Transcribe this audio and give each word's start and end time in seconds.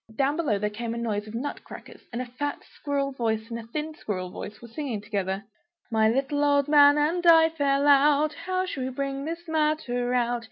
Down 0.15 0.35
below 0.35 0.57
there 0.57 0.71
was 0.71 0.77
a 0.81 0.97
noise 0.97 1.27
of 1.27 1.35
nut 1.35 1.63
crackers, 1.63 2.01
and 2.11 2.23
a 2.23 2.25
fat 2.25 2.63
squirrel 2.63 3.11
voice 3.11 3.51
and 3.51 3.59
a 3.59 3.67
thin 3.67 3.93
squirrel 3.93 4.31
voice 4.31 4.59
were 4.59 4.67
singing 4.67 4.99
together 4.99 5.43
"My 5.91 6.09
little 6.09 6.43
old 6.43 6.67
man 6.67 6.97
and 6.97 7.23
I 7.27 7.49
fell 7.49 7.85
out, 7.87 8.33
How 8.33 8.65
shall 8.65 8.81
we 8.83 8.89
bring 8.89 9.25
this 9.25 9.47
matter 9.47 10.09
about? 10.09 10.39